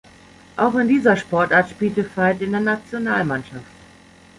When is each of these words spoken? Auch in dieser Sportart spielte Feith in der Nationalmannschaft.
Auch 0.57 0.73
in 0.73 0.87
dieser 0.87 1.15
Sportart 1.15 1.69
spielte 1.69 2.03
Feith 2.03 2.41
in 2.41 2.53
der 2.53 2.59
Nationalmannschaft. 2.59 3.67